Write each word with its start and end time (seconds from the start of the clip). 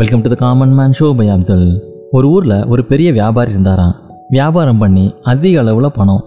Welcome 0.00 0.20
to 0.20 0.28
the 0.28 0.34
common 0.34 0.74
man 0.74 0.92
show 0.98 1.06
by 1.16 1.28
Abdul 1.28 1.64
ஒரு 2.10 2.26
ஊரில் 2.28 2.66
ஒரு 2.66 2.84
பெரிய 2.84 3.12
வியாபாரி 3.12 3.50
இருந்தாராம். 3.50 3.94
வியாபாரம் 4.28 4.78
பண்ணி 4.78 5.14
அதிக 5.22 5.60
அளவில் 5.60 5.88
பணம். 5.92 6.20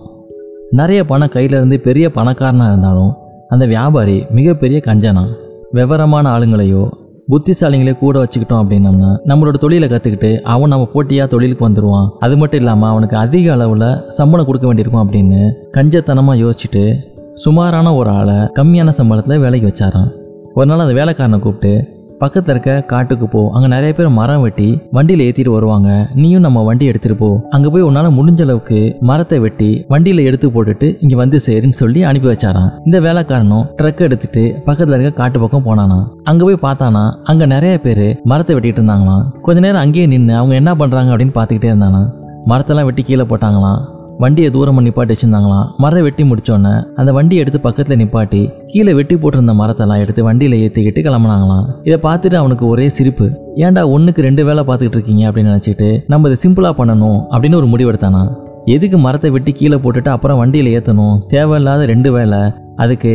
நிறைய 0.70 1.06
பணம் 1.06 1.30
கையில் 1.30 1.52
இருந்து 1.52 1.80
பெரிய 1.80 2.06
பணக்காரனாக 2.10 2.72
இருந்தாலும் 2.72 3.12
அந்த 3.50 3.66
வியாபாரி 3.66 4.26
மிகப்பெரிய 4.30 4.82
கஞ்சனா 4.86 5.24
விவரமான 5.72 6.38
ஆளுங்களையோ 6.38 6.84
புத்திசாலிங்களே 7.32 7.94
கூட 7.98 8.24
வச்சுக்கிட்டோம் 8.24 8.62
அப்படின்னம்னா 8.64 9.12
நம்மளோட 9.26 9.58
தொழிலை 9.58 9.90
கற்றுக்கிட்டு 9.90 10.32
அவன் 10.42 10.70
நம்ம 10.70 10.90
போட்டியாக 10.94 11.30
தொழிலுக்கு 11.30 11.68
வந்துடுவான் 11.70 12.10
அது 12.20 12.38
மட்டும் 12.38 12.60
இல்லாமல் 12.60 12.90
அவனுக்கு 12.90 13.18
அதிக 13.18 13.52
அளவில் 13.52 13.88
சம்பளம் 14.10 14.46
கொடுக்க 14.46 14.68
வேண்டியிருக்கும் 14.68 15.04
அப்படின்னு 15.06 15.42
கஞ்சத்தனமாக 15.78 16.42
யோசிச்சுட்டு 16.44 16.84
சுமாரான 17.36 17.96
ஒரு 17.96 18.10
ஆளை 18.10 18.38
கம்மியான 18.60 18.94
சம்பளத்தில் 18.98 19.40
வேலைக்கு 19.40 19.72
வச்சாரான் 19.72 20.12
ஒரு 20.54 20.66
நாள் 20.66 20.80
அந்த 20.80 20.94
வேலைக்காரனை 20.94 21.40
கூப்பிட்டு 21.40 21.74
பக்கத்தில் 22.24 22.54
இருக்க 22.54 22.72
காட்டுக்கு 22.92 23.28
போ. 23.34 23.42
அங்கே 23.56 23.68
நிறைய 23.74 23.92
பேர் 23.98 24.10
மரம் 24.20 24.44
வெட்டி 24.46 24.68
வண்டியில் 24.98 25.24
ஏற்றிட்டு 25.28 25.54
வருவாங்க. 25.56 25.90
நீயும் 26.22 26.46
நம்ம 26.46 26.64
வண்டி 26.70 26.86
எடுத்துகிட்டு 26.92 27.18
போ. 27.22 27.30
அங்கே 27.56 27.70
போய் 27.74 27.86
உன்னால் 27.90 28.10
முடிஞ்ச 28.18 28.42
அளவுக்கு 28.48 28.80
மரத்தை 29.10 29.40
வெட்டி 29.46 29.70
வண்டியில் 29.94 30.26
எடுத்து 30.30 30.50
போட்டுட்டு 30.56 30.90
இங்கே 31.04 31.18
வந்து 31.24 31.40
சேருன்னு 31.48 31.80
சொல்லி 31.82 32.02
அனுப்பி 32.10 32.30
வச்சாராம். 32.32 32.70
இந்த 32.88 33.00
வேலைக்காரனும் 33.08 33.66
ட்ரக் 33.80 34.06
எடுத்துட்டு 34.08 34.44
பக்கத்தில் 34.68 34.96
இருக்க 34.98 35.14
காட்டு 35.22 35.40
பக்கம் 35.44 35.68
போனானா. 35.70 36.00
அங்கே 36.32 36.46
போய் 36.50 36.64
பார்த்தானா 36.68 37.04
அங்கே 37.32 37.48
நிறைய 37.56 37.76
பேர் 37.86 38.06
மரத்தை 38.32 38.56
வெட்டிட்டு 38.58 38.82
இருந்தாங்களாம். 38.82 39.24
கொஞ்ச 39.48 39.60
நேரம் 39.68 39.84
அங்கேயே 39.86 40.06
நின்று 40.14 40.36
அவங்க 40.42 40.56
என்ன 40.62 40.74
பண்ணுறாங்க 40.82 41.12
அப்படின்னு 41.14 41.38
பார்த்துக்கிட்டே 41.40 41.72
இருந்தானா. 41.74 42.04
மரத்தெல்லாம் 42.52 42.88
வெட்டி 42.90 43.04
கீழே 43.10 43.26
போட்டாங்களாம். 43.32 43.82
வண்டியை 44.24 44.50
தூரமாக 44.56 44.84
நிப்பாட்டி 44.86 45.14
வச்சிருந்தாங்களாம். 45.14 45.68
மரம் 45.84 46.06
வெட்டி 46.08 46.24
முடிச்சோன்னே 46.30 46.74
அந்த 47.00 47.10
வண்டியை 47.18 47.42
எடுத்து 47.44 47.60
பக்கத்தில் 47.66 48.00
நிப்பாட்டி 48.02 48.42
கீழே 48.72 48.94
வெட்டி 49.00 49.16
போட்டிருந்த 49.16 49.54
மரத்தெல்லாம் 49.62 50.02
எடுத்து 50.04 50.22
வண்டியில் 50.28 50.56
ஏற்றிக்கிட்டு 50.66 51.02
கிளம்புனாங்களாம். 51.08 51.66
இதை 51.88 51.98
பார்த்துட்டு 52.08 52.38
அவனுக்கு 52.42 52.66
ஒரே 52.74 52.88
சிரிப்பு. 52.98 53.28
ஏன்டா 53.66 53.84
ஒன்றுக்கு 53.96 54.28
ரெண்டு 54.28 54.46
வேலை 54.50 54.64
பார்த்துக்கிட்டு 54.70 55.00
இருக்கீங்க? 55.00 55.24
அப்படின்னு 55.30 55.54
நினச்சிட்டு 55.54 55.90
நம்ம 56.14 56.30
இதை 56.32 56.40
சிம்பிளாக 56.46 56.76
பண்ணணும் 56.82 57.20
அப்படின்னு 57.34 57.60
ஒரு 57.62 57.70
முடிவெடுத்தானா 57.74 58.24
எதுக்கு 58.74 58.98
மரத்தை 59.06 59.30
வெட்டி 59.36 59.52
கீழே 59.60 59.78
போட்டுட்டு 59.84 60.10
அப்புறம் 60.16 60.40
வண்டியில் 60.42 60.72
ஏற்றணும் 60.78 61.16
தேவையில்லாத 61.34 61.86
ரெண்டு 61.94 62.12
வேலை. 62.18 62.42
அதுக்கு 62.76 63.14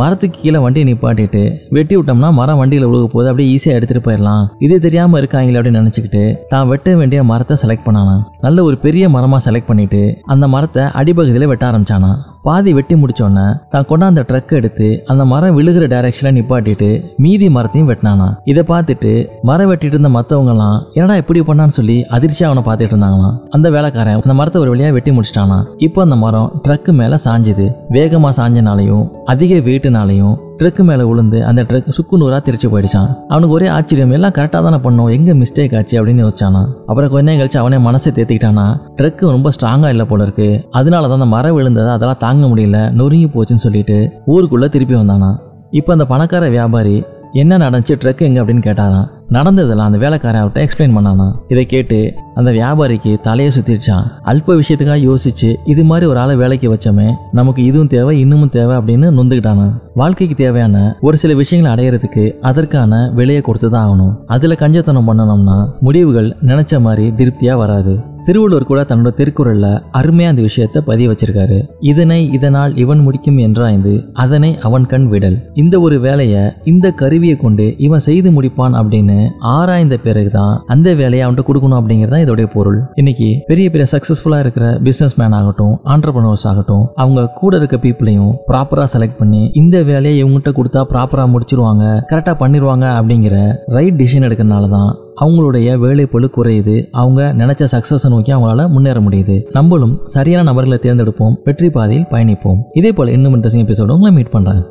மரத்துக்கு 0.00 0.38
கீழே 0.40 0.58
வண்டியை 0.62 0.86
நிப்பாட்டிட்டு 0.88 1.42
வெட்டி 1.76 1.94
விட்டோம்னா 1.96 2.30
மரம் 2.30 2.58
வண்டியில் 2.60 2.86
உழுக 2.88 3.06
போது 3.12 3.28
அப்படியே 3.28 3.50
ஈஸியாக 3.54 3.78
எடுத்துகிட்டு 3.78 4.06
போயிடலாம். 4.06 4.44
இது 4.64 4.74
தெரியாமல் 4.80 5.18
இருக்காங்களே 5.20 5.58
அப்படின்னு 5.58 5.80
நினச்சிக்கிட்டு 5.82 6.22
தான் 6.48 6.68
வெட்ட 6.68 6.96
வேண்டிய 6.96 7.22
மரத்தை 7.22 7.56
செலக்ட் 7.62 7.86
பண்ணானா 7.86 8.16
நல்ல 8.46 8.64
ஒரு 8.64 8.78
பெரிய 8.78 9.08
மரமாக 9.08 9.40
செலக்ட் 9.46 9.70
பண்ணிட்டு 9.70 10.02
அந்த 10.34 10.46
மரத்தை 10.54 10.84
அடிப்பகுதியில் 11.00 11.50
வெட்ட 11.52 11.64
ஆரம்பிச்சானா 11.70 12.10
பாதி 12.46 12.72
வெட்டி 12.76 12.94
முடிச்சோன்னே 12.94 13.44
தான் 13.72 13.86
கொண்டாந்த 13.90 14.20
ட்ரக் 14.28 14.52
எடுத்து 14.58 14.88
அந்த 15.06 15.24
மரம் 15.32 15.56
விழுகிற 15.58 15.84
டைரக்ஷன்ல 15.92 16.30
நிப்பாட்டிட்டு 16.36 16.90
மீதி 17.24 17.48
மரத்தையும் 17.56 17.90
வெட்டினானா. 17.90 18.28
இதை 18.50 18.64
பார்த்துட்டு 18.72 19.12
மரம் 19.42 19.70
வெட்டிட்டு 19.70 19.96
இருந்த 19.96 20.10
மற்றவங்கலாம் 20.16 20.78
என்னடா 20.94 21.16
இப்படி 21.16 21.40
பண்ணான்னு 21.40 21.76
சொல்லி 21.78 21.96
அதிர்ச்சியாக 22.16 22.50
அவனை 22.50 22.64
பார்த்துட்டு 22.68 22.94
இருந்தாங்களாம். 22.94 23.36
அந்த 23.50 23.70
வேலைக்காரன் 23.76 24.20
அந்த 24.24 24.36
மரத்தை 24.40 24.60
ஒரு 24.62 24.70
வழியாக 24.70 24.92
வெட்டி 24.92 25.10
முடிச்சிட்டானா. 25.18 25.58
இப்போ 25.86 26.02
அந்த 26.06 26.16
மரம் 26.24 26.52
ட்ரக்கு 26.66 26.92
மேலே 27.00 27.18
சாஞ்சுது. 27.26 27.68
வேகமாக 27.88 28.34
சாஞ்சனாலையும் 28.40 29.06
அதிக 29.24 29.54
வெயிட்டுனாலையும் 29.68 30.36
ட்ரக்கு 30.58 30.82
மேலே 30.82 31.04
விழுந்து 31.04 31.44
அந்த 31.44 31.62
ட்ரக் 31.62 31.88
சுக்கு 31.88 32.16
நூறாக 32.16 32.40
திருச்சி 32.40 32.68
போயிடுச்சான் 32.68 33.10
அவனுக்கு 33.28 33.54
ஒரே 33.54 33.66
ஆச்சரியம் 33.66 34.10
எல்லாம் 34.10 34.32
கரெக்டாக 34.32 34.62
தானே 34.62 34.76
பண்ணோம் 34.76 35.10
எங்கே 35.10 35.32
மிஸ்டேக் 35.32 35.76
ஆச்சு 35.76 35.98
அப்படின்னு 35.98 36.24
யோசிச்சானா 36.24 36.62
அப்புறம் 36.86 37.10
கொஞ்ச 37.10 37.22
நேரம் 37.22 37.40
கழிச்சு 37.40 37.58
அவனே 37.58 37.76
மனசை 37.76 38.10
தேத்திக்கிட்டானா 38.12 38.66
ட்ரக்கு 38.96 39.30
ரொம்ப 39.30 39.50
ஸ்ட்ராங்காக 39.50 39.88
இல்லை 39.88 40.06
போல 40.06 40.22
இருக்கு. 40.22 40.68
அதனால 40.70 41.06
தான் 41.06 41.20
அந்த 41.20 41.26
மரம் 41.26 41.56
விழுந்ததை 41.58 41.88
அதெல்லாம் 41.88 42.18
தாங்க 42.18 42.46
முடியல 42.46 42.92
நொறுங்கி 42.92 43.26
போச்சுன்னு 43.26 43.66
சொல்லிட்டு 43.66 43.98
ஊருக்குள்ளே 44.26 44.68
திருப்பி 44.68 44.94
வந்தானா 44.94 45.30
இப்போ 45.70 45.92
அந்த 45.92 46.06
பணக்கார 46.06 46.48
வியாபாரி 46.48 46.96
என்ன 47.32 47.58
நடந்துச்சு 47.58 47.94
ட்ரக் 48.02 48.22
எங்கே? 48.22 48.40
அப்படின்னு 48.40 48.66
கேட்டாராம். 48.68 49.08
நடந்ததெல்லாம் 49.28 49.86
அந்த 49.86 49.98
வேலைக்காரன் 49.98 50.42
அவர்கிட்ட 50.42 50.66
எக்ஸ்பிளைன் 50.66 50.94
பண்ணானா 50.96 51.26
இதை 51.48 51.66
கேட்டு 51.66 51.98
அந்த 52.38 52.50
வியாபாரிக்கு 52.58 53.12
தலையை 53.26 53.50
சுத்திடுச்சான். 53.54 54.08
அல்ப 54.30 54.56
விஷயத்துக்காக 54.60 55.00
யோசிச்சு 55.08 55.50
இது 55.72 55.84
மாதிரி 55.90 56.06
ஒரு 56.10 56.18
ஆளை 56.24 56.36
வேலைக்கு 56.42 56.68
வச்சோமே 56.74 57.08
நமக்கு 57.32 57.62
இதுவும் 57.70 57.92
தேவை 57.96 58.14
இன்னமும் 58.24 58.54
தேவை 58.58 58.74
அப்படின்னு 58.76 59.08
நொந்துக்கிட்டானா 59.18 59.68
வாழ்க்கைக்கு 60.00 60.36
தேவையான 60.36 60.76
ஒரு 61.06 61.16
சில 61.22 61.34
விஷயங்களை 61.34 61.70
அடையிறதுக்கு 61.74 62.24
அதற்கான 62.50 63.00
விலையை 63.14 63.42
கொடுத்து 63.42 63.70
தான் 63.70 63.86
ஆகணும். 63.86 64.12
அதுல 64.34 64.56
கஞ்சத்தனம் 64.60 65.08
பண்ணணும்னா 65.08 65.56
முடிவுகள் 65.80 66.30
நினைச்ச 66.50 66.80
மாதிரி 66.86 67.06
திருப்தியா 67.20 67.56
வராது. 67.62 67.94
திருவள்ளுவர் 68.26 68.66
கூட 68.68 68.80
தன்னோட 68.88 69.10
திருக்குறள்ல 69.18 69.66
அருமையா 69.98 70.30
அந்த 70.32 70.42
விஷயத்தை 70.46 70.80
பதிய 70.88 71.10
வச்சிருக்காரு. 71.10 71.58
இதனை 71.90 72.18
இதனால் 72.36 72.72
இவன் 72.82 73.02
முடிக்கும் 73.06 73.38
என்றாய்ந்து 73.44 73.92
அதனை 74.24 74.50
அவன் 74.68 74.86
கண் 74.86 75.06
விடல். 75.12 75.36
இந்த 75.54 75.74
ஒரு 75.80 75.96
வேலையை 76.06 76.42
இந்த 76.72 76.86
கருவியை 77.02 77.36
கொண்டு 77.36 77.66
இவன் 77.86 78.04
செய்து 78.08 78.30
முடிப்பான் 78.30 78.76
அப்படின்னு 78.80 79.18
ஆராய்ந்த 79.54 79.98
பிறகுதான் 80.06 80.54
அந்த 80.66 80.88
வேலையை 80.94 81.22
அவன்கிட்ட 81.26 81.46
கொடுக்கணும் 81.50 81.80
அப்படிங்கிறதான் 81.80 82.26
இதோடைய 82.28 82.48
பொருள். 82.54 82.78
இன்னைக்கு 82.94 83.30
பெரிய 83.50 83.66
பெரிய 83.74 83.86
சக்சஸ்ஃபுல்லாக 83.94 84.44
இருக்கிற 84.46 84.66
பிஸ்னஸ் 84.86 85.18
மேன் 85.22 85.36
ஆகட்டும் 85.40 85.74
ஆண்டர்பனர்ஸ் 85.94 86.46
ஆகட்டும் 86.52 86.84
அவங்க 87.02 87.26
கூட 87.40 87.56
இருக்க 87.60 87.76
பீப்புளையும் 87.84 88.32
ப்ராப்பரா 88.52 88.86
செலக்ட் 88.94 89.18
பண்ணி 89.20 89.42
இந்த 89.62 89.76
வேலையை 89.90 90.16
இவங்ககிட்ட 90.22 90.52
கொடுத்தா 90.58 90.82
ப்ராப்பரா 90.92 91.26
முடிச்சிருவாங்க 91.34 91.84
கரெக்டா 92.12 92.34
பண்ணிடுவாங்க 92.44 92.86
அப்படிங்கிற 92.98 93.36
ரைட் 93.76 93.98
டிசிஷன் 94.00 94.26
எடுக்கிறனால 94.28 94.68
தான் 94.76 94.90
அவங்களுடைய 95.22 96.04
பொழு 96.12 96.28
குறையுது. 96.36 96.74
அவங்க 97.00 97.20
நினைச்ச 97.40 97.66
சக்சஸை 97.74 98.08
நோக்கி 98.14 98.32
அவங்களால 98.34 98.68
முன்னேற 98.74 98.98
முடியுது. 99.06 99.36
நம்மளும் 99.56 99.98
சரியான 100.16 100.46
நபர்களை 100.50 100.78
தேர்ந்தெடுப்போம் 100.82 101.36
வெற்றி 101.44 101.70
பாதையில் 101.70 102.08
பயணிப்போம். 102.14 102.60
இதே 102.80 102.92
போல 102.92 103.16
இன்னும் 103.18 103.36
இன்ட்ரெஸ்டிங் 103.36 103.66
எபிசோட 103.68 103.96
உங்களை 103.98 104.14
மீட் 104.18 104.34
பண்ணுறேன் 104.36 104.64